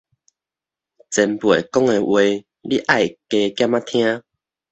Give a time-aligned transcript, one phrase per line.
[1.11, 4.23] 前輩講的話你愛加減仔聽